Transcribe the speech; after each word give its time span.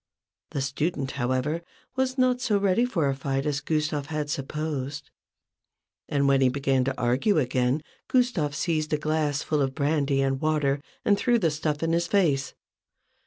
The 0.49 0.61
student, 0.61 1.11
however, 1.11 1.61
was 1.95 2.17
not 2.17 2.41
so 2.41 2.57
ready 2.57 2.85
for 2.85 3.07
a 3.07 3.13
fight 3.13 3.45
as 3.45 3.61
Gustave 3.61 4.07
had 4.07 4.31
supposed; 4.31 5.11
and 6.09 6.27
when 6.27 6.41
he 6.41 6.49
began 6.49 6.83
to 6.85 6.99
argue 6.99 7.37
again, 7.37 7.83
Gustave 8.07 8.55
seized 8.55 8.93
a 8.93 8.97
glass 8.97 9.43
full 9.43 9.61
of 9.61 9.75
brandy 9.75 10.23
and 10.23 10.41
water 10.41 10.81
and 11.05 11.19
threw 11.19 11.37
the 11.37 11.51
stuff 11.51 11.83
in 11.83 11.93
his 11.93 12.07
face. 12.07 12.55